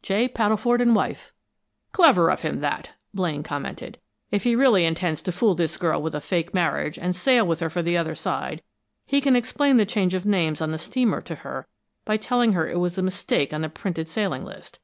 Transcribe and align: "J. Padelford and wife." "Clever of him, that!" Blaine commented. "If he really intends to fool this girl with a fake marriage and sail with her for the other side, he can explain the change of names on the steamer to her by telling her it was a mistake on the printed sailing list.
"J. 0.00 0.28
Padelford 0.28 0.80
and 0.80 0.94
wife." 0.94 1.32
"Clever 1.90 2.30
of 2.30 2.42
him, 2.42 2.60
that!" 2.60 2.92
Blaine 3.12 3.42
commented. 3.42 3.98
"If 4.30 4.44
he 4.44 4.54
really 4.54 4.84
intends 4.84 5.22
to 5.24 5.32
fool 5.32 5.56
this 5.56 5.76
girl 5.76 6.00
with 6.00 6.14
a 6.14 6.20
fake 6.20 6.54
marriage 6.54 6.96
and 6.96 7.16
sail 7.16 7.44
with 7.44 7.58
her 7.58 7.68
for 7.68 7.82
the 7.82 7.96
other 7.96 8.14
side, 8.14 8.62
he 9.06 9.20
can 9.20 9.34
explain 9.34 9.78
the 9.78 9.84
change 9.84 10.14
of 10.14 10.24
names 10.24 10.60
on 10.60 10.70
the 10.70 10.78
steamer 10.78 11.20
to 11.22 11.34
her 11.34 11.66
by 12.04 12.16
telling 12.16 12.52
her 12.52 12.68
it 12.70 12.78
was 12.78 12.96
a 12.96 13.02
mistake 13.02 13.52
on 13.52 13.62
the 13.62 13.68
printed 13.68 14.06
sailing 14.06 14.44
list. 14.44 14.78